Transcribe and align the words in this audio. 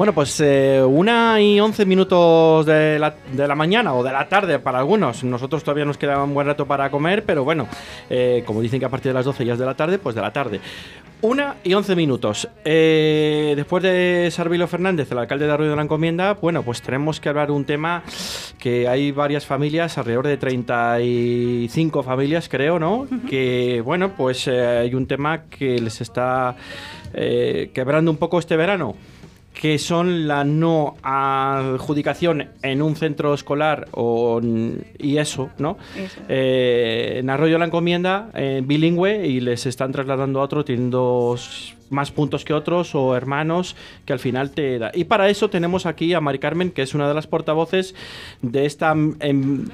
Bueno, 0.00 0.14
pues 0.14 0.40
eh, 0.40 0.82
una 0.82 1.42
y 1.42 1.60
once 1.60 1.84
minutos 1.84 2.64
de 2.64 2.98
la, 2.98 3.14
de 3.34 3.46
la, 3.46 3.54
mañana 3.54 3.92
o 3.92 4.02
de 4.02 4.10
la 4.10 4.26
tarde 4.30 4.58
para 4.58 4.78
algunos. 4.78 5.22
Nosotros 5.24 5.62
todavía 5.62 5.84
nos 5.84 5.98
queda 5.98 6.24
un 6.24 6.32
buen 6.32 6.46
rato 6.46 6.64
para 6.64 6.90
comer, 6.90 7.22
pero 7.26 7.44
bueno, 7.44 7.68
eh, 8.08 8.42
como 8.46 8.62
dicen 8.62 8.80
que 8.80 8.86
a 8.86 8.88
partir 8.88 9.10
de 9.10 9.16
las 9.16 9.26
12 9.26 9.44
ya 9.44 9.52
es 9.52 9.58
de 9.58 9.66
la 9.66 9.74
tarde, 9.74 9.98
pues 9.98 10.14
de 10.14 10.22
la 10.22 10.32
tarde. 10.32 10.58
Una 11.20 11.56
y 11.64 11.74
once 11.74 11.94
minutos. 11.94 12.48
Eh, 12.64 13.52
después 13.54 13.82
de 13.82 14.30
Sarvilo 14.32 14.66
Fernández, 14.68 15.12
el 15.12 15.18
alcalde 15.18 15.44
de 15.44 15.52
Arroyo 15.52 15.68
de 15.68 15.76
la 15.76 15.82
Encomienda, 15.82 16.32
bueno, 16.32 16.62
pues 16.62 16.80
tenemos 16.80 17.20
que 17.20 17.28
hablar 17.28 17.50
un 17.50 17.66
tema 17.66 18.02
que 18.58 18.88
hay 18.88 19.12
varias 19.12 19.44
familias, 19.44 19.98
alrededor 19.98 20.28
de 20.28 20.38
35 20.38 22.02
familias, 22.02 22.48
creo, 22.48 22.78
¿no? 22.78 23.06
Que, 23.28 23.82
bueno, 23.84 24.12
pues 24.16 24.48
hay 24.48 24.94
un 24.94 25.06
tema 25.06 25.42
que 25.42 25.78
les 25.78 26.00
está 26.00 26.56
quebrando 27.12 28.10
un 28.10 28.16
poco 28.16 28.38
este 28.38 28.56
verano 28.56 28.96
que 29.60 29.78
son 29.78 30.26
la 30.26 30.42
no 30.42 30.96
adjudicación 31.02 32.48
en 32.62 32.80
un 32.80 32.96
centro 32.96 33.34
escolar 33.34 33.88
o, 33.92 34.40
y 34.98 35.18
eso, 35.18 35.50
¿no? 35.58 35.76
Eh, 36.30 37.16
en 37.18 37.28
Arroyo 37.28 37.58
la 37.58 37.66
encomienda 37.66 38.30
eh, 38.32 38.62
bilingüe 38.64 39.26
y 39.26 39.40
les 39.40 39.66
están 39.66 39.92
trasladando 39.92 40.40
a 40.40 40.44
otro 40.44 40.64
teniendo 40.64 41.36
más 41.90 42.10
puntos 42.10 42.46
que 42.46 42.54
otros 42.54 42.94
o 42.94 43.14
hermanos 43.14 43.76
que 44.06 44.14
al 44.14 44.18
final 44.18 44.50
te 44.52 44.78
da. 44.78 44.92
Y 44.94 45.04
para 45.04 45.28
eso 45.28 45.50
tenemos 45.50 45.84
aquí 45.84 46.14
a 46.14 46.22
Mari 46.22 46.38
Carmen, 46.38 46.70
que 46.70 46.80
es 46.80 46.94
una 46.94 47.06
de 47.06 47.12
las 47.12 47.26
portavoces 47.26 47.94
de 48.40 48.64
esta... 48.64 48.92
Em, 48.92 49.66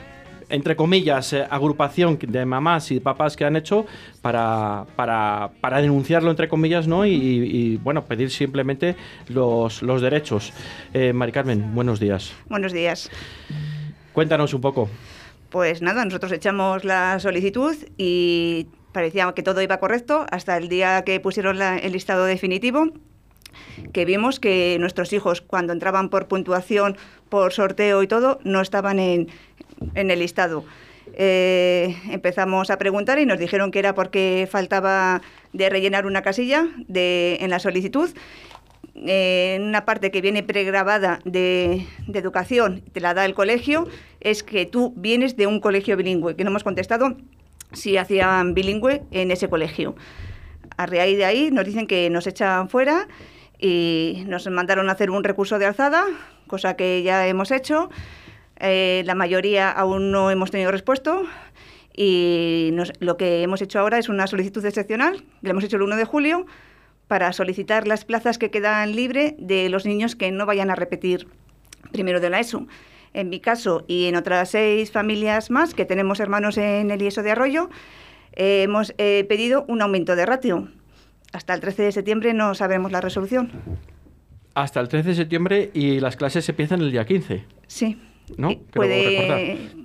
entre 0.49 0.77
comillas, 0.77 1.33
eh, 1.33 1.47
agrupación 1.49 2.19
de 2.21 2.45
mamás 2.45 2.91
y 2.91 3.01
papás 3.01 3.37
que 3.37 3.45
han 3.45 3.57
hecho 3.57 3.87
para, 4.23 4.87
para, 4.97 5.51
para 5.61 5.81
denunciarlo, 5.81 6.31
entre 6.31 6.49
comillas, 6.49 6.87
¿no? 6.87 7.05
Y, 7.07 7.79
bueno, 7.83 8.05
pedir 8.05 8.31
simplemente 8.31 8.97
los, 9.29 9.83
los 9.83 10.01
derechos. 10.03 10.53
Eh, 10.95 11.13
Mari 11.13 11.33
Carmen, 11.33 11.75
buenos 11.75 12.01
días. 12.01 12.33
Buenos 12.49 12.73
días. 12.73 13.11
Cuéntanos 14.13 14.55
un 14.55 14.61
poco. 14.61 14.89
Pues 15.51 15.83
nada, 15.83 16.05
nosotros 16.05 16.33
echamos 16.33 16.85
la 16.85 17.19
solicitud 17.21 17.77
y 17.97 18.67
parecía 18.93 19.31
que 19.33 19.43
todo 19.43 19.63
iba 19.63 19.79
correcto 19.79 20.27
hasta 20.31 20.57
el 20.57 20.69
día 20.69 21.03
que 21.05 21.21
pusieron 21.21 21.61
el 21.61 21.93
listado 21.93 22.25
definitivo 22.25 22.93
que 23.93 24.05
vimos 24.05 24.41
que 24.41 24.77
nuestros 24.81 25.13
hijos 25.13 25.41
cuando 25.41 25.73
entraban 25.73 26.09
por 26.09 26.29
puntuación, 26.29 26.97
por 27.29 27.53
sorteo 27.53 28.03
y 28.03 28.07
todo, 28.07 28.39
no 28.45 28.61
estaban 28.61 28.99
en, 28.99 29.29
en 29.95 30.11
el 30.11 30.21
listado. 30.21 30.65
Eh, 31.15 31.97
empezamos 32.11 32.71
a 32.71 32.79
preguntar 32.79 33.19
y 33.19 33.27
nos 33.27 33.39
dijeron 33.39 33.71
que 33.71 33.79
era 33.79 33.95
porque 33.95 34.49
faltaba 34.51 35.23
de 35.53 35.69
rellenar 35.71 36.07
una 36.07 36.23
casilla 36.23 36.67
de, 36.89 37.39
en 37.41 37.51
la 37.51 37.59
solicitud. 37.59 38.11
en 38.95 39.63
una 39.63 39.85
parte 39.85 40.11
que 40.11 40.23
viene 40.23 40.43
pregrabada 40.43 41.21
de, 41.25 41.87
de, 42.07 42.19
educación, 42.19 42.83
te 42.93 43.01
la 43.01 43.13
da 43.13 43.27
el 43.27 43.35
colegio, 43.35 43.87
es 44.21 44.43
que 44.43 44.65
tú 44.65 44.95
vienes 44.97 45.37
de 45.37 45.47
un 45.47 45.61
colegio 45.61 45.97
bilingüe, 45.97 46.35
que 46.35 46.45
no 46.45 46.51
hemos 46.51 46.65
contestado 46.65 47.15
si 47.73 47.99
hacían 47.99 48.55
bilingüe 48.55 49.03
en 49.11 49.31
ese 49.31 49.49
colegio. 49.49 49.97
A 50.77 50.87
raíz 50.87 51.17
de 51.17 51.25
ahí 51.25 51.51
nos 51.51 51.65
dicen 51.65 51.87
que 51.87 52.11
nos 52.11 52.27
echan 52.27 52.69
fuera 52.69 53.07
y 53.59 54.25
nos 54.27 54.47
mandaron 54.49 54.89
a 54.89 54.93
hacer 54.93 55.11
un 55.11 55.25
recurso 55.25 55.59
de 55.59 55.67
alzada, 55.67 56.05
cosa 56.47 56.77
que 56.77 57.03
ya 57.03 57.27
hemos 57.27 57.51
hecho. 57.51 57.91
Eh, 58.61 59.03
la 59.07 59.15
mayoría 59.15 59.71
aún 59.71 60.11
no 60.11 60.31
hemos 60.31 60.51
tenido 60.51 60.71
respuesta 60.71 61.21
y 61.95 62.75
lo 63.01 63.17
que 63.17 63.43
hemos 63.43 63.63
hecho 63.63 63.81
ahora 63.81 63.99
es 63.99 64.09
una 64.09 64.27
solicitud 64.27 64.65
excepcional, 64.65 65.25
que 65.43 65.51
hemos 65.51 65.65
hecho 65.65 65.77
el 65.77 65.83
1 65.83 65.97
de 65.97 66.05
julio, 66.05 66.47
para 67.09 67.33
solicitar 67.33 67.87
las 67.87 68.05
plazas 68.05 68.39
que 68.39 68.51
quedan 68.51 68.95
libres 68.95 69.35
de 69.39 69.69
los 69.69 69.87
niños 69.87 70.17
que 70.17 70.31
no 70.31 70.45
vayan 70.45 70.71
a 70.71 70.75
repetir 70.75 71.29
primero 71.93 72.21
de 72.21 72.31
la 72.31 72.41
ESO. 72.41 72.67
En 73.15 73.31
mi 73.31 73.41
caso 73.41 73.85
y 73.87 74.07
en 74.07 74.17
otras 74.17 74.51
seis 74.51 74.93
familias 74.93 75.51
más 75.51 75.73
que 75.73 75.87
tenemos 75.87 76.21
hermanos 76.21 76.59
en 76.59 76.91
el 76.91 77.01
IESO 77.01 77.23
de 77.23 77.31
Arroyo, 77.31 77.71
eh, 78.33 78.63
hemos 78.65 78.95
eh, 78.99 79.25
pedido 79.29 79.65
un 79.69 79.81
aumento 79.81 80.17
de 80.17 80.27
ratio. 80.27 80.69
Hasta 81.33 81.55
el 81.55 81.61
13 81.61 81.85
de 81.85 81.93
septiembre 81.93 82.35
no 82.35 82.55
sabemos 82.55 82.93
la 82.93 83.01
resolución. 83.01 83.51
Hasta 84.55 84.81
el 84.81 84.89
13 84.89 85.11
de 85.11 85.15
septiembre 85.15 85.71
y 85.73 86.01
las 86.01 86.17
clases 86.17 86.47
empiezan 86.49 86.81
el 86.81 86.91
día 86.91 87.07
15. 87.07 87.45
Sí. 87.67 87.99
¿No? 88.37 88.51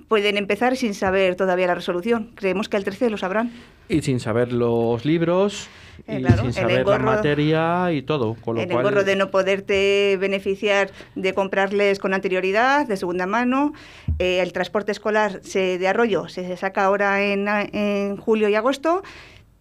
pueden 0.08 0.36
empezar 0.36 0.76
sin 0.76 0.94
saber 0.94 1.36
todavía 1.36 1.66
la 1.66 1.74
resolución. 1.74 2.32
Creemos 2.34 2.68
que 2.68 2.76
el 2.76 2.84
13 2.84 3.08
lo 3.08 3.16
sabrán. 3.16 3.50
Y 3.88 4.02
sin 4.02 4.20
saber 4.20 4.52
los 4.52 5.04
libros, 5.06 5.68
y 6.06 6.16
eh, 6.16 6.36
sin 6.40 6.52
saber 6.52 6.86
la 6.86 6.98
materia 6.98 7.92
y 7.92 8.02
todo. 8.02 8.34
Con 8.34 8.56
lo 8.56 8.62
en 8.62 8.70
el 8.70 8.82
gorro 8.82 9.04
de 9.04 9.16
no 9.16 9.30
poderte 9.30 10.16
beneficiar 10.20 10.90
de 11.14 11.32
comprarles 11.32 11.98
con 11.98 12.12
anterioridad, 12.12 12.86
de 12.86 12.96
segunda 12.96 13.26
mano. 13.26 13.72
Eh, 14.18 14.40
el 14.40 14.52
transporte 14.52 14.92
escolar 14.92 15.40
se, 15.42 15.78
de 15.78 15.88
arroyo 15.88 16.28
se 16.28 16.56
saca 16.56 16.84
ahora 16.84 17.22
en, 17.22 17.48
en 17.48 18.16
julio 18.16 18.48
y 18.48 18.54
agosto. 18.54 19.02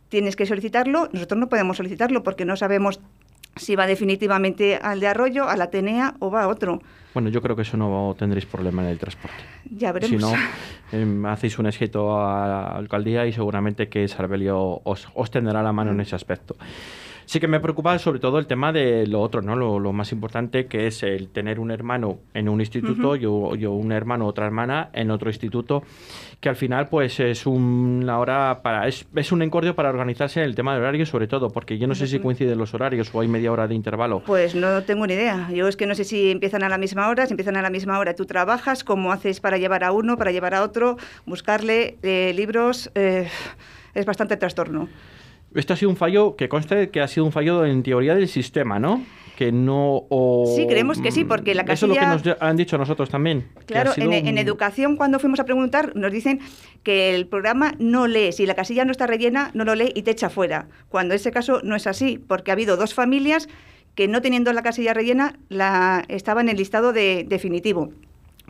Tienes 0.09 0.36
que 0.36 0.46
solicitarlo. 0.46 1.08
Nosotros 1.14 1.40
no 1.40 1.47
podemos 1.47 1.78
solicitarlo 1.78 2.24
porque 2.24 2.44
no 2.44 2.58
sabemos 2.58 3.00
si 3.56 3.76
va 3.76 3.88
definitivamente 3.88 4.78
al 4.78 5.00
de 5.00 5.08
Arroyo, 5.08 5.48
a 5.48 5.56
la 5.56 5.66
Atenea 5.66 6.16
o 6.20 6.32
va 6.32 6.44
a 6.44 6.48
otro. 6.48 6.82
Bueno, 7.14 7.30
yo 7.30 7.42
creo 7.42 7.56
que 7.56 7.64
eso 7.64 7.76
no 7.76 8.16
tendréis 8.18 8.46
problema 8.46 8.84
en 8.84 8.90
el 8.90 8.98
transporte. 8.98 9.44
Ya 9.70 9.92
veremos. 9.92 10.10
Si 10.10 10.18
no, 10.18 10.34
em, 10.92 11.26
hacéis 11.26 11.60
un 11.60 11.68
escrito 11.68 12.18
a 12.18 12.48
la 12.48 12.68
alcaldía 12.68 13.26
y 13.26 13.34
seguramente 13.34 13.90
que 13.90 14.08
Sarbelio 14.08 14.82
os, 14.84 15.08
os 15.14 15.32
tendrá 15.32 15.62
la 15.62 15.74
mano 15.74 15.92
en 15.92 16.00
ese 16.00 16.16
aspecto. 16.16 16.56
Sí 17.31 17.40
que 17.40 17.47
me 17.47 17.62
preocupa 17.62 17.97
sobre 17.97 18.19
todo 18.19 18.40
el 18.40 18.46
tema 18.46 18.74
de 18.74 19.08
lo 19.08 19.22
otro, 19.22 19.42
¿no? 19.42 19.56
Lo, 19.56 19.94
más 19.94 20.12
importante 20.12 20.66
que 20.66 20.88
es 20.88 21.02
el 21.02 21.30
tener 21.30 21.62
un 21.62 21.72
hermano 21.72 22.19
en 22.34 22.50
un 22.50 22.59
instituto 22.59 23.16
y 23.16 23.22
yo, 23.22 23.72
un 23.72 23.94
hermano 23.94 24.28
otra 24.28 24.46
hermana 24.46 24.90
en 24.92 25.12
otro 25.12 25.30
instituto, 25.30 25.81
que 26.41 26.50
al 26.50 26.58
final 26.58 26.90
pues 26.90 27.22
es 27.22 27.46
una 27.46 28.20
hora 28.20 28.62
para 28.62 28.86
es, 28.90 29.08
es 29.16 29.31
un 29.31 29.44
encordio 29.44 29.78
para 29.78 29.91
organizarse 29.91 30.41
en 30.41 30.46
el 30.46 30.56
tema 30.56 30.74
de 30.74 30.81
horario 30.81 31.06
sobre 31.06 31.30
todo, 31.30 31.52
porque 31.52 31.78
yo 31.78 31.88
no 31.88 31.96
sé 31.96 32.06
si 32.08 32.20
coinciden 32.20 32.58
los 32.58 32.74
horarios 32.74 33.09
o 33.14 33.22
hay 33.22 33.30
media 33.30 33.50
hora 33.53 33.66
de 33.66 33.75
intervalo. 33.75 34.20
Pues 34.25 34.53
no 34.53 34.84
tengo 34.84 35.08
ni 35.08 35.14
idea. 35.14 35.50
Yo 35.53 35.70
es 35.70 35.78
que 35.78 35.86
no 35.86 35.96
sé 35.96 36.03
si 36.03 36.31
empiezan 36.31 36.64
a 36.64 36.68
la 36.68 36.78
misma 36.78 37.08
hora, 37.08 37.28
si 37.28 37.31
empiezan 37.31 37.56
a 37.56 37.62
la 37.62 37.70
misma 37.70 37.97
hora 37.97 38.14
tú 38.14 38.25
trabajas, 38.25 38.84
cómo 38.84 39.14
haces 39.14 39.40
para 39.40 39.58
llevar 39.58 39.86
a 39.86 39.94
uno, 39.94 40.18
para 40.18 40.34
llevar 40.34 40.53
a 40.53 40.64
otro, 40.64 40.97
buscarle 41.25 41.97
eh, 42.03 42.34
libros, 42.36 42.91
eh, 42.94 43.30
es 43.94 44.06
bastante 44.06 44.36
trastorno. 44.36 44.90
Esto 45.54 45.74
ha 45.74 45.76
sido 45.76 45.90
un 45.90 45.98
fallo 45.98 46.36
que 46.36 46.48
conste 46.50 46.90
que 46.90 47.02
ha 47.02 47.08
sido 47.08 47.26
un 47.26 47.32
fallo 47.32 47.66
en 47.66 47.84
teoría 47.84 48.16
del 48.16 48.28
sistema, 48.28 48.80
¿no? 48.80 49.04
Que 49.36 49.52
no. 49.52 50.04
sí, 50.56 50.68
creemos 50.68 51.02
que 51.02 51.12
sí, 51.12 51.24
porque 51.26 51.56
la 51.56 51.66
casilla. 51.66 51.74
Eso 51.74 51.86
es 51.88 51.90
lo 51.90 52.24
que 52.24 52.30
nos 52.30 52.42
han 52.42 52.58
dicho 52.58 52.78
nosotros 52.78 53.10
también. 53.10 53.48
Claro, 53.66 53.92
en, 53.98 54.38
educación, 54.38 54.98
cuando 54.98 55.20
fuimos 55.20 55.40
a 55.40 55.46
preguntar, 55.46 55.96
nos 55.96 56.12
dicen 56.12 56.40
que 56.84 57.16
el 57.16 57.26
programa 57.26 57.74
no 57.80 58.08
lee. 58.08 58.34
Si 58.34 58.46
la 58.46 58.54
casilla 58.54 58.86
no 58.86 58.92
está 58.92 59.08
rellena, 59.08 59.50
no 59.56 59.66
lo 59.66 59.74
lee 59.74 59.92
y 59.96 60.04
te 60.04 60.12
echa 60.12 60.30
fuera. 60.30 60.68
Cuando 60.90 61.16
en 61.16 61.16
ese 61.16 61.32
caso 61.32 61.62
no 61.64 61.76
es 61.76 61.88
así, 61.88 62.20
porque 62.20 62.52
ha 62.52 62.54
habido 62.54 62.78
dos 62.78 62.94
familias 62.94 63.50
que 63.96 64.08
no 64.08 64.22
teniendo 64.22 64.54
la 64.54 64.62
casilla 64.62 64.94
rellena, 64.94 65.40
la, 65.50 66.06
estaba 66.08 66.42
en 66.42 66.50
el 66.50 66.58
listado 66.58 66.94
de, 66.94 67.26
definitivo. 67.28 67.90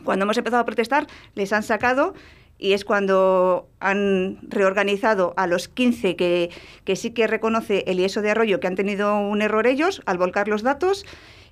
Cuando 0.04 0.24
hemos 0.24 0.36
empezado 0.36 0.60
a 0.60 0.66
protestar, 0.66 1.06
les 1.34 1.52
han 1.52 1.62
sacado 1.62 2.14
y 2.62 2.74
es 2.74 2.84
cuando 2.84 3.68
han 3.80 4.38
reorganizado 4.42 5.34
a 5.36 5.48
los 5.48 5.66
15 5.66 6.14
que, 6.14 6.50
que 6.84 6.94
sí 6.94 7.10
que 7.10 7.26
reconoce 7.26 7.82
el 7.88 7.98
IESO 7.98 8.22
de 8.22 8.30
Arroyo 8.30 8.60
que 8.60 8.68
han 8.68 8.76
tenido 8.76 9.18
un 9.18 9.42
error 9.42 9.66
ellos 9.66 10.00
al 10.06 10.16
volcar 10.16 10.46
los 10.46 10.62
datos 10.62 11.04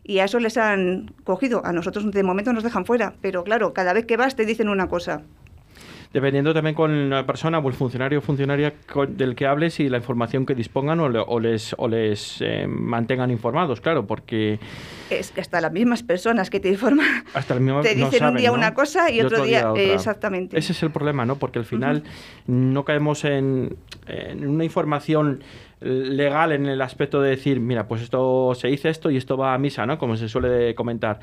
y 0.05 0.21
a 0.21 0.25
eso 0.25 0.39
les 0.39 0.57
han 0.57 1.13
cogido. 1.25 1.67
A 1.67 1.73
nosotros 1.73 2.09
de 2.09 2.23
momento 2.23 2.53
nos 2.53 2.63
dejan 2.63 2.87
fuera, 2.87 3.15
pero 3.21 3.43
claro, 3.43 3.75
cada 3.75 3.93
vez 3.93 4.07
que 4.07 4.17
vas 4.17 4.37
te 4.37 4.47
dicen 4.47 4.69
una 4.69 4.89
cosa 4.89 5.23
dependiendo 6.13 6.53
también 6.53 6.75
con 6.75 7.09
la 7.09 7.25
persona 7.25 7.59
o 7.59 7.69
el 7.69 7.75
funcionario 7.75 8.19
o 8.19 8.23
funcionaria 8.23 8.75
del 9.09 9.35
que 9.35 9.47
hables 9.47 9.79
y 9.79 9.89
la 9.89 9.99
información 9.99 10.45
que 10.45 10.55
dispongan 10.55 10.99
o, 11.01 11.41
les, 11.41 11.75
o 11.79 11.89
les 11.89 12.41
eh, 12.41 12.67
mantengan 12.67 13.31
informados, 13.31 13.81
claro, 13.81 14.07
porque... 14.07 14.59
Es 15.09 15.31
que 15.31 15.41
hasta 15.41 15.61
las 15.61 15.73
mismas 15.73 16.03
personas 16.03 16.51
que 16.51 16.59
te 16.59 16.69
informan 16.69 17.07
hasta 17.35 17.57
te 17.83 17.95
dicen 17.95 18.25
un 18.25 18.37
día 18.37 18.53
una 18.53 18.75
cosa 18.75 19.11
y, 19.11 19.21
otro, 19.21 19.45
día, 19.45 19.73
exactamente. 19.77 20.59
Ese 20.59 20.73
es 20.73 20.83
el 20.83 20.91
problema, 20.91 21.25
¿no? 21.25 21.37
Porque 21.37 21.59
al 21.59 21.65
final 21.65 22.03
no 22.47 22.85
caemos 22.85 23.25
en, 23.25 23.77
en 24.07 24.49
una 24.49 24.65
información 24.65 25.43
legal 25.81 26.53
en 26.53 26.67
el 26.67 26.83
aspecto 26.83 27.23
de 27.23 27.31
decir, 27.31 27.61
mira, 27.61 27.89
pues 27.89 28.03
esto 28.03 28.55
se 28.55 28.69
dice 28.69 28.91
esto 28.91 29.11
y 29.11 29.17
esto 29.17 29.37
va 29.37 29.55
a 29.55 29.59
misa, 29.59 29.87
¿no? 29.87 29.99
Como 29.99 30.17
se 30.17 30.29
suele 30.29 30.75
comentar 30.75 31.21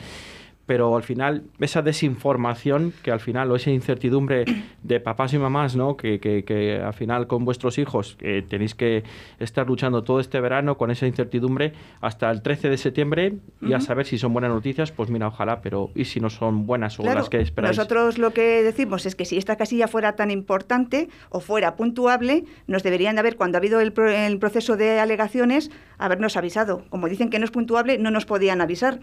pero 0.67 0.95
al 0.95 1.03
final 1.03 1.45
esa 1.59 1.81
desinformación 1.81 2.93
que 3.01 3.11
al 3.11 3.19
final 3.19 3.49
o 3.51 3.55
esa 3.55 3.71
incertidumbre 3.71 4.45
de 4.83 4.99
papás 4.99 5.33
y 5.33 5.39
mamás, 5.39 5.75
¿no? 5.75 5.97
Que, 5.97 6.19
que, 6.19 6.43
que 6.43 6.75
al 6.77 6.93
final 6.93 7.25
con 7.25 7.45
vuestros 7.45 7.79
hijos 7.79 8.17
tenéis 8.49 8.75
que 8.75 9.03
estar 9.39 9.65
luchando 9.65 10.03
todo 10.03 10.19
este 10.19 10.39
verano 10.39 10.77
con 10.77 10.91
esa 10.91 11.07
incertidumbre 11.07 11.73
hasta 12.01 12.29
el 12.29 12.41
13 12.41 12.69
de 12.69 12.77
septiembre 12.77 13.33
y 13.61 13.73
a 13.73 13.79
saber 13.79 14.05
si 14.05 14.17
son 14.17 14.33
buenas 14.33 14.51
noticias, 14.51 14.91
pues 14.91 15.09
mira, 15.09 15.27
ojalá, 15.27 15.61
pero 15.61 15.89
y 15.95 16.05
si 16.05 16.19
no 16.19 16.29
son 16.29 16.67
buenas 16.67 16.99
o 16.99 17.03
las 17.03 17.29
que 17.29 17.39
esperáis. 17.39 17.77
Nosotros 17.77 18.17
lo 18.17 18.31
que 18.31 18.61
decimos 18.61 19.05
es 19.05 19.15
que 19.15 19.25
si 19.25 19.37
esta 19.37 19.55
casilla 19.55 19.87
fuera 19.87 20.15
tan 20.15 20.31
importante 20.31 21.09
o 21.29 21.39
fuera 21.39 21.75
puntuable, 21.75 22.43
nos 22.67 22.83
deberían 22.83 23.15
de 23.15 23.21
haber, 23.21 23.37
cuando 23.37 23.57
ha 23.57 23.59
habido 23.59 23.79
el, 23.79 23.93
el 23.97 24.39
proceso 24.39 24.75
de 24.75 24.99
alegaciones, 24.99 25.71
habernos 25.97 26.35
avisado. 26.37 26.83
Como 26.89 27.07
dicen 27.07 27.29
que 27.29 27.39
no 27.39 27.45
es 27.45 27.51
puntuable, 27.51 27.97
no 27.97 28.11
nos 28.11 28.25
podían 28.25 28.61
avisar 28.61 28.99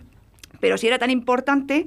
Pero 0.65 0.79
si 0.79 0.87
era 0.87 0.99
tan 0.99 1.11
importante, 1.11 1.85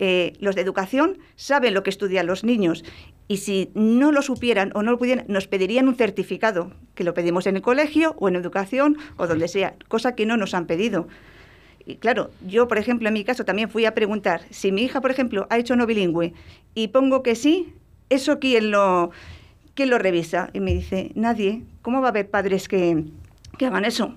eh, 0.00 0.32
los 0.40 0.56
de 0.56 0.62
educación 0.62 1.18
saben 1.36 1.74
lo 1.74 1.84
que 1.84 1.90
estudian 1.90 2.26
los 2.26 2.42
niños 2.42 2.84
y 3.28 3.36
si 3.36 3.70
no 3.74 4.10
lo 4.10 4.20
supieran 4.20 4.72
o 4.74 4.82
no 4.82 4.90
lo 4.90 4.98
pudieran, 4.98 5.26
nos 5.28 5.46
pedirían 5.46 5.86
un 5.86 5.94
certificado, 5.94 6.72
que 6.96 7.04
lo 7.04 7.14
pedimos 7.14 7.46
en 7.46 7.54
el 7.54 7.62
colegio 7.62 8.16
o 8.18 8.26
en 8.26 8.34
educación 8.34 8.96
o 9.16 9.28
donde 9.28 9.46
sea, 9.46 9.76
cosa 9.86 10.16
que 10.16 10.26
no 10.26 10.36
nos 10.36 10.54
han 10.54 10.66
pedido. 10.66 11.06
Y 11.84 11.98
claro, 11.98 12.32
yo, 12.44 12.66
por 12.66 12.78
ejemplo, 12.78 13.06
en 13.06 13.14
mi 13.14 13.22
caso 13.22 13.44
también 13.44 13.70
fui 13.70 13.84
a 13.84 13.94
preguntar 13.94 14.40
si 14.50 14.72
mi 14.72 14.82
hija, 14.82 15.00
por 15.00 15.12
ejemplo, 15.12 15.46
ha 15.48 15.58
hecho 15.58 15.76
no 15.76 15.86
bilingüe 15.86 16.34
y 16.74 16.88
pongo 16.88 17.22
que 17.22 17.36
sí, 17.36 17.74
¿eso 18.10 18.40
quién 18.40 18.72
lo, 18.72 19.12
quién 19.74 19.88
lo 19.88 19.98
revisa? 19.98 20.50
Y 20.52 20.58
me 20.58 20.74
dice, 20.74 21.12
nadie. 21.14 21.62
¿Cómo 21.80 22.00
va 22.00 22.08
a 22.08 22.10
haber 22.10 22.28
padres 22.28 22.66
que, 22.66 23.04
que 23.56 23.66
hagan 23.66 23.84
eso? 23.84 24.16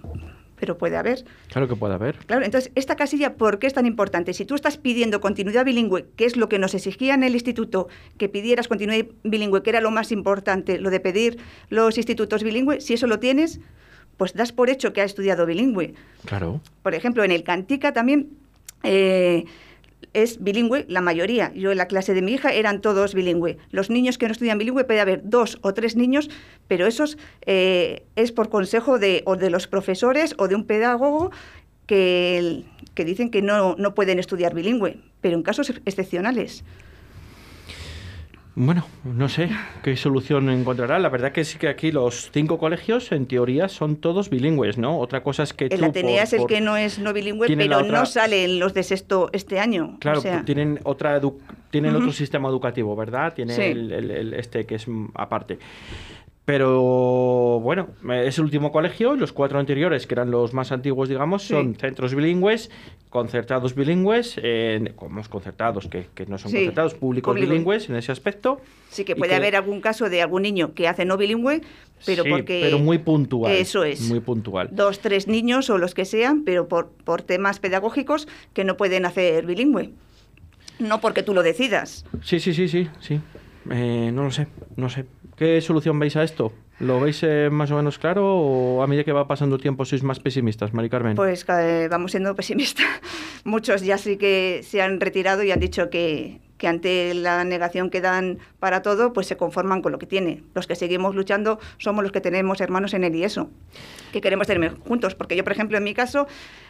Pero 0.59 0.77
puede 0.77 0.97
haber. 0.97 1.25
Claro 1.47 1.67
que 1.67 1.75
puede 1.75 1.93
haber. 1.93 2.17
Claro, 2.25 2.45
entonces, 2.45 2.71
esta 2.75 2.95
casilla, 2.95 3.35
¿por 3.35 3.59
qué 3.59 3.67
es 3.67 3.73
tan 3.73 3.85
importante? 3.85 4.33
Si 4.33 4.45
tú 4.45 4.55
estás 4.55 4.77
pidiendo 4.77 5.21
continuidad 5.21 5.65
bilingüe, 5.65 6.07
que 6.15 6.25
es 6.25 6.35
lo 6.35 6.49
que 6.49 6.59
nos 6.59 6.73
exigía 6.75 7.13
en 7.13 7.23
el 7.23 7.33
instituto, 7.33 7.87
que 8.17 8.29
pidieras 8.29 8.67
continuidad 8.67 9.05
bilingüe, 9.23 9.63
que 9.63 9.69
era 9.69 9.81
lo 9.81 9.91
más 9.91 10.11
importante, 10.11 10.79
lo 10.79 10.89
de 10.89 10.99
pedir 10.99 11.39
los 11.69 11.97
institutos 11.97 12.43
bilingües, 12.43 12.83
si 12.83 12.93
eso 12.93 13.07
lo 13.07 13.19
tienes, 13.19 13.59
pues 14.17 14.33
das 14.33 14.51
por 14.51 14.69
hecho 14.69 14.91
que 14.91 15.01
ha 15.01 15.05
estudiado 15.05 15.45
bilingüe. 15.45 15.93
Claro. 16.25 16.61
Por 16.83 16.93
ejemplo, 16.93 17.23
en 17.23 17.31
el 17.31 17.43
Cantica 17.43 17.93
también... 17.93 18.29
Eh, 18.83 19.45
es 20.13 20.43
bilingüe 20.43 20.85
la 20.87 21.01
mayoría. 21.01 21.51
Yo 21.53 21.71
en 21.71 21.77
la 21.77 21.87
clase 21.87 22.13
de 22.13 22.21
mi 22.21 22.33
hija 22.33 22.51
eran 22.51 22.81
todos 22.81 23.13
bilingüe. 23.13 23.57
Los 23.71 23.89
niños 23.89 24.17
que 24.17 24.25
no 24.25 24.31
estudian 24.31 24.57
bilingüe 24.57 24.83
puede 24.83 25.01
haber 25.01 25.21
dos 25.23 25.59
o 25.61 25.73
tres 25.73 25.95
niños, 25.95 26.29
pero 26.67 26.87
esos 26.87 27.17
eh, 27.45 28.03
es 28.15 28.31
por 28.31 28.49
consejo 28.49 28.99
de, 28.99 29.23
o 29.25 29.35
de 29.35 29.49
los 29.49 29.67
profesores 29.67 30.35
o 30.37 30.47
de 30.47 30.55
un 30.55 30.65
pedagogo 30.65 31.31
que, 31.85 32.63
que 32.93 33.05
dicen 33.05 33.29
que 33.29 33.41
no, 33.41 33.75
no 33.77 33.95
pueden 33.95 34.19
estudiar 34.19 34.53
bilingüe, 34.53 34.97
pero 35.21 35.35
en 35.35 35.43
casos 35.43 35.69
excepcionales. 35.85 36.63
Bueno, 38.55 38.85
no 39.05 39.29
sé 39.29 39.49
qué 39.83 39.95
solución 39.95 40.49
encontrará. 40.49 40.99
La 40.99 41.09
verdad 41.09 41.31
que 41.31 41.45
sí 41.45 41.57
que 41.57 41.67
aquí 41.69 41.91
los 41.91 42.29
cinco 42.31 42.57
colegios, 42.57 43.11
en 43.11 43.25
teoría, 43.25 43.69
son 43.69 43.95
todos 43.95 44.29
bilingües, 44.29 44.77
¿no? 44.77 44.99
Otra 44.99 45.23
cosa 45.23 45.43
es 45.43 45.53
que 45.53 45.67
El 45.67 45.83
Atenea 45.83 46.23
es 46.23 46.33
el 46.33 46.45
que 46.45 46.59
no 46.59 46.75
es 46.75 46.99
no 46.99 47.13
bilingüe, 47.13 47.47
pero 47.55 47.83
no 47.83 48.05
salen 48.05 48.59
los 48.59 48.73
de 48.73 48.83
sexto 48.83 49.29
este 49.33 49.59
año. 49.59 49.97
Claro, 49.99 50.21
tienen 50.45 50.79
otra 50.83 51.21
tienen 51.69 51.95
otro 51.95 52.11
sistema 52.11 52.49
educativo, 52.49 52.95
¿verdad? 52.95 53.33
Tiene 53.33 53.71
el, 53.71 54.33
este 54.33 54.65
que 54.65 54.75
es 54.75 54.87
aparte. 55.13 55.59
Pero 56.49 57.59
bueno, 57.59 57.89
es 58.11 58.39
el 58.39 58.45
último 58.45 58.71
colegio 58.71 59.15
los 59.15 59.31
cuatro 59.31 59.59
anteriores, 59.59 60.07
que 60.07 60.15
eran 60.15 60.31
los 60.31 60.51
más 60.51 60.71
antiguos, 60.71 61.07
digamos, 61.07 61.43
son 61.43 61.75
centros 61.75 62.15
bilingües, 62.15 62.71
concertados 63.09 63.73
bilingües, 63.73 64.39
eh, 64.41 64.93
como 64.95 65.21
concertados, 65.23 65.87
que, 65.87 66.07
no 66.27 66.37
son 66.37 66.51
concertados, 66.51 66.93
públicos 66.93 67.35
bilingües 67.35 67.89
en 67.89 67.95
ese 67.95 68.11
aspecto. 68.11 68.61
Sí, 68.89 69.03
que 69.03 69.15
puede 69.15 69.35
haber 69.35 69.55
algún 69.55 69.81
caso 69.81 70.09
de 70.09 70.21
algún 70.21 70.43
niño 70.43 70.73
que 70.75 70.87
hace 70.87 71.05
no 71.05 71.17
bilingüe, 71.17 71.61
pero 72.05 72.23
porque... 72.23 72.59
pero 72.61 72.77
muy 72.77 72.99
puntual. 72.99 73.51
Eso 73.51 73.83
es. 73.83 74.01
Muy 74.01 74.19
puntual. 74.19 74.69
Dos, 74.71 74.99
tres 74.99 75.27
niños 75.27 75.69
o 75.71 75.77
los 75.79 75.95
que 75.95 76.05
sean, 76.05 76.43
pero 76.43 76.67
por, 76.67 76.89
por 76.89 77.23
temas 77.23 77.59
pedagógicos 77.59 78.27
que 78.53 78.63
no 78.63 78.77
pueden 78.77 79.05
hacer 79.05 79.45
bilingüe. 79.45 79.91
No 80.77 81.01
porque 81.01 81.23
tú 81.23 81.33
lo 81.33 81.41
decidas. 81.41 82.05
Sí, 82.23 82.39
sí, 82.39 82.53
sí, 82.53 82.67
sí, 82.67 82.87
sí. 82.99 83.19
Eh, 83.71 84.11
no 84.13 84.23
lo 84.23 84.31
sé, 84.31 84.47
no 84.75 84.89
sé. 84.89 85.05
¿Qué 85.35 85.59
solución 85.61 85.97
veis 85.99 86.15
a 86.15 86.23
esto? 86.23 86.53
¿Lo 86.79 86.99
veis 87.01 87.21
eh, 87.23 87.49
más 87.51 87.71
o 87.71 87.75
menos 87.75 87.99
claro 87.99 88.37
o 88.37 88.81
a 88.81 88.87
medida 88.87 89.03
que 89.03 89.11
va 89.11 89.27
pasando 89.27 89.57
el 89.57 89.61
tiempo 89.61 89.83
sois 89.83 90.01
más 90.01 90.19
pesimistas, 90.19 90.73
Mari 90.73 90.89
Carmen? 90.89 91.15
Pues 91.15 91.45
eh, 91.49 91.87
vamos 91.91 92.11
siendo 92.11 92.33
pesimistas. 92.35 92.87
Muchos 93.43 93.81
ya 93.81 93.97
sí 93.97 94.15
que 94.15 94.61
se 94.63 94.81
han 94.81 95.01
retirado 95.01 95.43
y 95.43 95.51
han 95.51 95.59
dicho 95.59 95.89
que, 95.89 96.39
que 96.57 96.67
ante 96.67 97.13
la 97.13 97.43
negación 97.43 97.89
que 97.89 97.99
dan 97.99 98.39
para 98.59 98.81
todo, 98.81 99.11
pues 99.11 99.27
se 99.27 99.35
conforman 99.35 99.81
con 99.81 99.91
lo 99.91 99.99
que 99.99 100.05
tiene. 100.05 100.43
Los 100.55 100.67
que 100.67 100.75
seguimos 100.75 101.15
luchando 101.15 101.59
somos 101.79 102.01
los 102.01 102.13
que 102.13 102.21
tenemos 102.21 102.61
hermanos 102.61 102.93
en 102.93 103.03
el 103.03 103.13
IESO, 103.13 103.49
que 104.13 104.21
queremos 104.21 104.47
tener 104.47 104.77
juntos. 104.79 105.15
Porque 105.15 105.35
yo, 105.35 105.43
por 105.43 105.51
ejemplo, 105.51 105.77
en 105.77 105.83
mi 105.83 105.93
caso, 105.93 106.27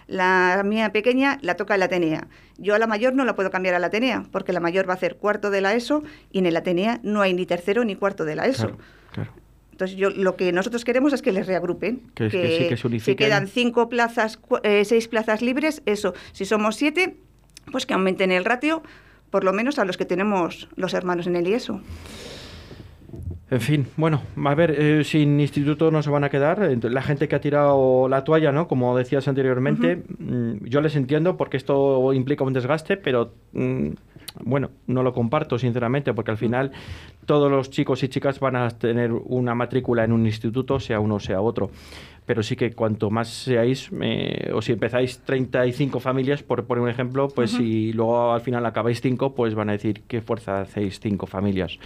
la 0.07 0.63
mía 0.65 0.91
pequeña 0.91 1.37
la 1.43 1.53
toca 1.55 1.77
la 1.77 1.85
Atenea. 1.85 2.27
Yo 2.57 2.73
a 2.73 2.79
la 2.79 2.87
mayor 2.87 3.13
no 3.13 3.25
la 3.25 3.35
puedo 3.35 3.51
cambiar 3.51 3.75
a 3.75 3.79
la 3.79 3.87
Atenea, 3.87 4.23
porque 4.31 4.53
la 4.53 4.59
mayor 4.59 4.89
va 4.89 4.93
a 4.93 4.95
hacer 4.95 5.17
cuarto 5.17 5.51
de 5.51 5.61
la 5.61 5.75
ESO 5.75 6.01
y 6.31 6.39
en 6.39 6.47
el 6.47 6.57
Atenea 6.57 6.99
no 7.03 7.21
hay 7.21 7.35
ni 7.35 7.45
tercero 7.45 7.85
ni 7.85 7.95
cuarto 7.95 8.25
de 8.25 8.35
la 8.35 8.47
ESO. 8.47 8.75
Entonces, 9.79 9.95
yo, 9.95 10.09
lo 10.09 10.35
que 10.35 10.51
nosotros 10.51 10.83
queremos 10.83 11.13
es 11.13 11.21
que 11.21 11.31
les 11.31 11.47
reagrupen. 11.47 12.01
Que, 12.13 12.27
que, 12.27 12.75
se 12.75 12.99
Si 12.99 13.15
quedan 13.15 13.47
cinco 13.47 13.87
plazas, 13.87 14.37
eh, 14.63 14.83
seis 14.83 15.07
plazas 15.07 15.41
libres, 15.41 15.81
eso. 15.85 16.13
Si 16.33 16.43
somos 16.43 16.75
siete, 16.75 17.15
pues 17.71 17.85
que 17.85 17.93
aumenten 17.93 18.33
el 18.33 18.43
ratio 18.43 18.83
por 19.29 19.45
lo 19.45 19.53
menos 19.53 19.79
a 19.79 19.85
los 19.85 19.95
que 19.95 20.03
tenemos 20.03 20.67
los 20.75 20.93
hermanos 20.93 21.27
en 21.27 21.37
el 21.37 21.47
IESO. 21.47 21.79
En 23.51 23.61
fin, 23.61 23.87
bueno, 23.97 24.21
a 24.45 24.53
ver, 24.53 24.71
eh, 24.71 25.03
sin 25.03 25.39
instituto 25.39 25.89
no 25.89 26.03
se 26.03 26.11
van 26.11 26.23
a 26.23 26.29
quedar. 26.29 26.59
La 26.83 27.01
gente 27.01 27.27
que 27.27 27.35
ha 27.35 27.41
tirado 27.41 28.07
la 28.07 28.23
toalla, 28.23 28.51
¿no? 28.51 28.67
Como 28.67 28.95
decías 28.95 29.27
anteriormente, 29.27 30.03
mm, 30.19 30.65
yo 30.65 30.81
les 30.81 30.95
entiendo 30.95 31.35
porque 31.35 31.57
esto 31.57 32.13
implica 32.13 32.43
un 32.43 32.53
desgaste, 32.53 32.97
pero 32.97 33.33
mm, 33.53 33.89
bueno, 34.43 34.69
no 34.85 35.01
lo 35.01 35.13
comparto 35.13 35.57
sinceramente 35.57 36.13
porque 36.13 36.29
al 36.29 36.37
final 36.37 36.71
todos 37.25 37.49
los 37.49 37.71
chicos 37.71 38.03
y 38.03 38.09
chicas 38.09 38.39
van 38.39 38.55
a 38.55 38.69
tener 38.69 39.11
una 39.11 39.55
matrícula 39.55 40.03
en 40.03 40.11
un 40.11 40.27
instituto, 40.27 40.79
sea 40.79 40.99
uno 40.99 41.19
sea 41.19 41.41
otro 41.41 41.71
pero 42.29 42.43
sí 42.43 42.55
que 42.55 42.73
cuanto 42.73 43.09
más 43.09 43.27
seáis, 43.27 43.89
eh, 44.01 44.51
o 44.53 44.61
si 44.61 44.73
empezáis 44.73 45.17
35 45.21 45.99
familias, 45.99 46.43
por 46.43 46.63
poner 46.65 46.83
un 46.83 46.89
ejemplo, 46.91 47.27
pues 47.27 47.49
si 47.49 47.91
luego 47.91 48.33
al 48.33 48.41
final 48.41 48.63
acabáis 48.67 49.01
5, 49.01 49.33
pues 49.33 49.55
van 49.55 49.69
a 49.69 49.71
decir 49.71 50.03
qué 50.07 50.21
fuerza 50.21 50.61
hacéis 50.61 50.99
5 50.99 51.25
familias. 51.25 51.79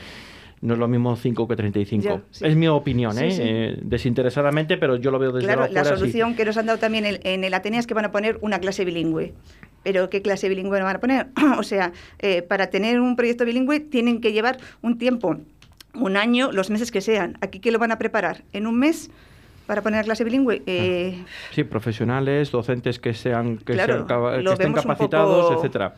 No 0.63 0.75
es 0.75 0.79
lo 0.79 0.87
mismo 0.87 1.13
5 1.17 1.45
que 1.45 1.57
35. 1.57 2.21
Es 2.39 2.55
mi 2.55 2.69
opinión, 2.69 3.17
¿eh? 3.17 3.27
¿eh? 3.31 3.79
desinteresadamente, 3.81 4.77
pero 4.77 4.95
yo 4.95 5.11
lo 5.11 5.19
veo 5.19 5.33
desde 5.33 5.45
claro, 5.45 5.67
la 5.69 5.83
solución 5.83 6.35
que 6.35 6.45
nos 6.45 6.55
han 6.55 6.67
dado 6.67 6.79
también 6.79 7.19
en, 7.21 7.43
el 7.43 7.53
Atenea 7.53 7.81
es 7.81 7.85
que 7.85 7.93
van 7.93 8.05
a 8.05 8.13
poner 8.13 8.37
una 8.39 8.59
clase 8.59 8.85
bilingüe. 8.85 9.33
Pero 9.83 10.09
¿qué 10.09 10.21
clase 10.21 10.47
bilingüe 10.47 10.81
van 10.81 10.95
a 10.95 10.99
poner? 11.01 11.27
o 11.59 11.63
sea, 11.63 11.91
eh, 12.19 12.43
para 12.43 12.67
tener 12.67 13.01
un 13.01 13.17
proyecto 13.17 13.43
bilingüe 13.43 13.81
tienen 13.81 14.21
que 14.21 14.31
llevar 14.31 14.57
un 14.81 14.97
tiempo, 14.97 15.35
un 15.95 16.15
año, 16.15 16.53
los 16.53 16.69
meses 16.69 16.91
que 16.91 17.01
sean. 17.01 17.37
¿Aquí 17.41 17.59
qué 17.59 17.69
lo 17.69 17.77
van 17.77 17.91
a 17.91 17.97
preparar? 17.97 18.45
¿En 18.53 18.65
un 18.65 18.79
mes? 18.79 19.11
para 19.65 19.81
poner 19.81 20.03
clase 20.03 20.25
bilingüe. 20.25 20.61
Eh, 20.65 21.23
sí, 21.51 21.63
profesionales, 21.63 22.51
docentes 22.51 22.99
que 22.99 23.13
sean 23.13 23.57
que, 23.57 23.73
estén 23.73 24.73
capacitados, 24.73 25.55
etcétera. 25.57 25.93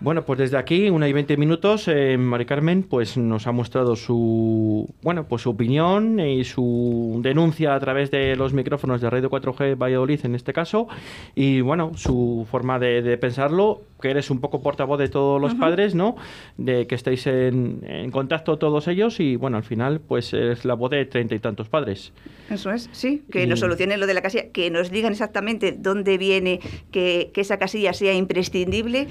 Bueno, 0.00 0.24
pues 0.24 0.38
desde 0.38 0.56
aquí, 0.56 0.90
una 0.90 1.08
y 1.08 1.12
veinte 1.12 1.36
minutos, 1.36 1.88
eh, 1.88 2.16
Mari 2.16 2.46
Carmen 2.46 2.84
pues 2.84 3.16
nos 3.16 3.48
ha 3.48 3.52
mostrado 3.52 3.96
su 3.96 4.88
bueno 5.02 5.26
pues 5.26 5.42
su 5.42 5.50
opinión 5.50 6.20
y 6.20 6.44
su 6.44 7.18
denuncia 7.20 7.74
a 7.74 7.80
través 7.80 8.12
de 8.12 8.36
los 8.36 8.52
micrófonos 8.52 9.00
de 9.00 9.10
Radio 9.10 9.28
4G 9.28 9.76
Valladolid 9.76 10.20
en 10.24 10.36
este 10.36 10.52
caso 10.52 10.86
y 11.34 11.62
bueno 11.62 11.90
su 11.96 12.46
forma 12.48 12.78
de, 12.78 13.18
pensarlo, 13.18 13.82
que 14.00 14.10
eres 14.10 14.30
un 14.30 14.40
poco 14.40 14.62
portavoz 14.62 15.00
de 15.00 15.08
todos 15.08 15.40
los 15.40 15.56
padres, 15.56 15.96
¿no? 15.96 16.14
De 16.56 16.86
que 16.86 16.94
estáis 16.94 17.26
en, 17.26 18.10
contacto 18.12 18.56
todos 18.56 18.86
ellos 18.86 19.18
y 19.18 19.34
bueno 19.34 19.56
al 19.56 19.64
final 19.64 19.98
pues 19.98 20.32
es 20.32 20.64
la 20.64 20.74
voz 20.74 20.92
de 20.92 21.06
treinta 21.06 21.34
y 21.34 21.40
tantos 21.40 21.68
padres. 21.68 22.12
Eso 22.50 22.70
es, 22.70 22.88
sí, 22.92 23.24
que 23.32 23.48
nos 23.48 23.58
solucionen 23.58 23.98
lo 23.98 24.06
de 24.06 24.14
la 24.14 24.22
casilla, 24.22 24.52
que 24.52 24.70
nos 24.70 24.92
digan 24.92 25.10
exactamente 25.10 25.72
dónde 25.72 26.18
viene, 26.18 26.60
que, 26.92 27.32
que 27.34 27.40
esa 27.40 27.58
casilla 27.58 27.92
sea 27.92 28.14
imprescindible 28.14 29.08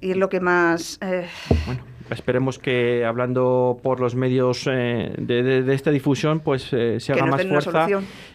y 0.00 0.10
es 0.12 0.16
lo 0.16 0.28
que 0.28 0.40
más... 0.40 0.98
Eh, 1.02 1.26
bueno, 1.66 1.82
esperemos 2.10 2.58
que 2.58 3.04
hablando 3.04 3.78
por 3.82 4.00
los 4.00 4.14
medios 4.14 4.66
eh, 4.70 5.12
de, 5.18 5.74
esta 5.74 5.90
difusión, 5.90 6.40
pues 6.40 6.72
eh, 6.72 7.00
se 7.00 7.12
haga 7.12 7.26
más 7.26 7.46
fuerza, 7.46 7.86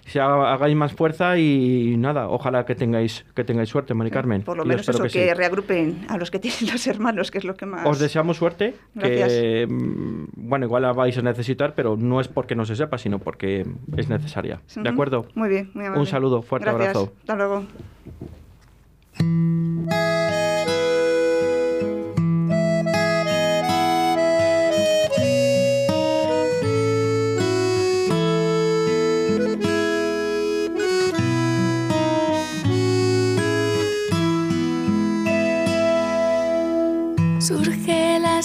se 0.05 0.19
hagáis 0.19 0.75
más 0.75 0.93
fuerza 0.93 1.37
y 1.37 1.95
nada, 1.97 2.27
ojalá 2.27 2.65
que 2.65 2.75
tengáis 2.75 3.25
que 3.35 3.43
tengáis 3.43 3.69
suerte, 3.69 3.93
Mari 3.93 4.11
Carmen. 4.11 4.41
Por 4.43 4.57
lo 4.57 4.65
menos 4.65 4.87
eso, 4.87 5.03
que, 5.05 5.33
reagrupen 5.33 6.05
a 6.09 6.17
los 6.17 6.31
que 6.31 6.39
tienen 6.39 6.71
los 6.71 6.85
hermanos, 6.87 7.31
que 7.31 7.39
es 7.39 7.45
lo 7.45 7.55
que 7.55 7.65
más... 7.65 7.85
Os 7.85 7.99
deseamos 7.99 8.37
suerte, 8.37 8.75
que 8.99 9.65
mm, 9.69 10.25
bueno, 10.35 10.65
igual 10.65 10.83
la 10.83 10.93
vais 10.93 11.17
a 11.17 11.21
necesitar, 11.21 11.73
pero 11.75 11.97
no 11.97 12.19
es 12.19 12.27
porque 12.27 12.55
no 12.55 12.65
se 12.65 12.75
sepa, 12.75 12.97
sino 12.97 13.19
porque 13.19 13.65
es 13.97 14.09
necesaria. 14.09 14.61
¿De 14.75 14.89
acuerdo? 14.89 15.25
Muy 15.35 15.49
bien, 15.49 15.71
muy 15.73 15.85
amable. 15.85 16.01
Un 16.01 16.07
saludo, 16.07 16.41
fuerte 16.41 16.69
abrazo. 16.69 17.13
Hasta 17.21 17.35
luego. 17.35 17.63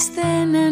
δεν 0.07 0.68